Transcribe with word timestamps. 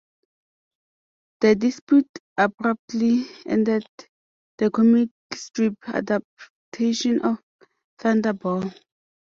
The 1.41 1.53
dispute 1.55 2.09
abruptly 2.35 3.27
ended 3.45 3.85
the 4.57 4.71
comic 4.71 5.11
strip 5.35 5.75
adaptation 5.87 7.21
of 7.21 7.37
"Thunderball". 7.99 8.75